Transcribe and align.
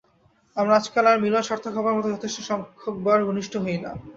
আমরা 0.57 0.73
আজকাল 0.75 1.05
আর 1.07 1.17
মিলন 1.23 1.43
সার্থক 1.43 1.73
হবার 1.77 1.95
মতো 1.97 2.07
যথেষ্ট 2.09 2.37
সংখ্যকবার 2.49 3.19
ঘনিষ্ঠ 3.27 3.53
হই 3.63 3.77
না। 3.77 3.91